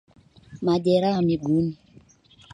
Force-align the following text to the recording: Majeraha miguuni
Majeraha 0.65 1.19
miguuni 1.27 1.73